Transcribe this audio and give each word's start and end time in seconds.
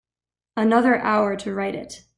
Another 0.57 0.97
hour 0.99 1.35
to 1.35 1.53
write 1.53 1.75
it. 1.75 2.05